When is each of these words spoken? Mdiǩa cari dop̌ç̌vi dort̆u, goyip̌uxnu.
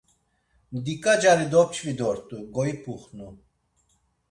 Mdiǩa 0.73 1.13
cari 1.21 1.45
dop̌ç̌vi 1.51 1.91
dort̆u, 1.99 2.37
goyip̌uxnu. 2.55 3.27